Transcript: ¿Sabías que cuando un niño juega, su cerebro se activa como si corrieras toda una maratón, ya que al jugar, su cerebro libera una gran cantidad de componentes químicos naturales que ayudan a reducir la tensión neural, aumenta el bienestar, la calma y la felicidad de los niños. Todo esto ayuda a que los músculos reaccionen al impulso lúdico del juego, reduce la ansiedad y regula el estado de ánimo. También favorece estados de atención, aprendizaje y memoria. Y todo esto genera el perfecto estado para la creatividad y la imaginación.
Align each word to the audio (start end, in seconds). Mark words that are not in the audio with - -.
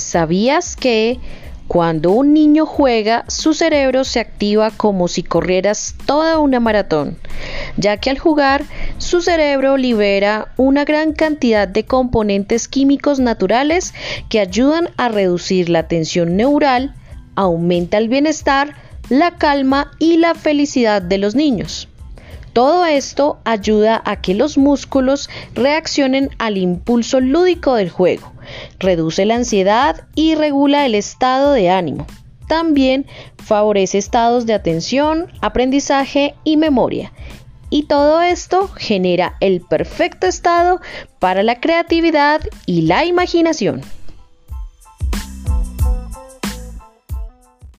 ¿Sabías 0.00 0.76
que 0.76 1.20
cuando 1.68 2.10
un 2.10 2.32
niño 2.32 2.66
juega, 2.66 3.24
su 3.28 3.54
cerebro 3.54 4.02
se 4.02 4.18
activa 4.18 4.72
como 4.72 5.06
si 5.06 5.22
corrieras 5.22 5.94
toda 6.04 6.38
una 6.38 6.58
maratón, 6.58 7.18
ya 7.76 7.98
que 7.98 8.10
al 8.10 8.18
jugar, 8.18 8.64
su 8.98 9.20
cerebro 9.20 9.76
libera 9.76 10.52
una 10.56 10.84
gran 10.84 11.12
cantidad 11.12 11.68
de 11.68 11.84
componentes 11.84 12.66
químicos 12.66 13.20
naturales 13.20 13.94
que 14.28 14.40
ayudan 14.40 14.88
a 14.96 15.10
reducir 15.10 15.68
la 15.68 15.86
tensión 15.86 16.34
neural, 16.34 16.94
aumenta 17.36 17.98
el 17.98 18.08
bienestar, 18.08 18.74
la 19.10 19.36
calma 19.36 19.92
y 19.98 20.16
la 20.16 20.34
felicidad 20.34 21.02
de 21.02 21.18
los 21.18 21.34
niños. 21.34 21.89
Todo 22.52 22.84
esto 22.84 23.38
ayuda 23.44 24.02
a 24.04 24.20
que 24.20 24.34
los 24.34 24.58
músculos 24.58 25.30
reaccionen 25.54 26.30
al 26.38 26.56
impulso 26.58 27.20
lúdico 27.20 27.74
del 27.76 27.90
juego, 27.90 28.32
reduce 28.80 29.24
la 29.24 29.36
ansiedad 29.36 30.04
y 30.16 30.34
regula 30.34 30.84
el 30.84 30.96
estado 30.96 31.52
de 31.52 31.70
ánimo. 31.70 32.06
También 32.48 33.06
favorece 33.36 33.98
estados 33.98 34.46
de 34.46 34.54
atención, 34.54 35.28
aprendizaje 35.40 36.34
y 36.42 36.56
memoria. 36.56 37.12
Y 37.72 37.84
todo 37.84 38.20
esto 38.20 38.68
genera 38.76 39.36
el 39.38 39.60
perfecto 39.60 40.26
estado 40.26 40.80
para 41.20 41.44
la 41.44 41.60
creatividad 41.60 42.40
y 42.66 42.82
la 42.82 43.04
imaginación. 43.04 43.82